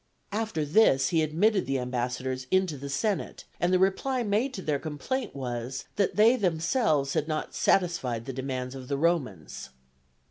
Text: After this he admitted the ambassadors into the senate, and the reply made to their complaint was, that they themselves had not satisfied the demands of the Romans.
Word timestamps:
After 0.31 0.65
this 0.65 1.09
he 1.09 1.21
admitted 1.21 1.67
the 1.67 1.77
ambassadors 1.77 2.47
into 2.49 2.75
the 2.75 2.89
senate, 2.89 3.45
and 3.59 3.71
the 3.71 3.77
reply 3.77 4.23
made 4.23 4.51
to 4.55 4.63
their 4.63 4.79
complaint 4.79 5.35
was, 5.35 5.85
that 5.95 6.15
they 6.15 6.35
themselves 6.35 7.13
had 7.13 7.27
not 7.27 7.53
satisfied 7.53 8.25
the 8.25 8.33
demands 8.33 8.73
of 8.73 8.87
the 8.87 8.97
Romans. 8.97 9.69